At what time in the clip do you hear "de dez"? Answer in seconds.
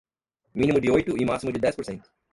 1.53-1.75